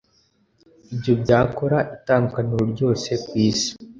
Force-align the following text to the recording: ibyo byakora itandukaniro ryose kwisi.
ibyo 0.93 1.13
byakora 1.21 1.77
itandukaniro 1.95 2.63
ryose 2.73 3.09
kwisi. 3.25 3.69